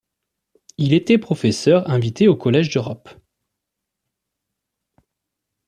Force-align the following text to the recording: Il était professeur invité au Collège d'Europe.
Il 0.79 0.93
était 0.93 1.19
professeur 1.19 1.87
invité 1.87 2.27
au 2.27 2.35
Collège 2.35 2.71
d'Europe. 2.71 3.09